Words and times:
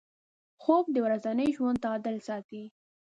خوب 0.61 0.85
د 0.93 0.97
ورځني 1.05 1.47
ژوند 1.55 1.81
تعادل 1.83 2.15
ساتي 2.27 2.63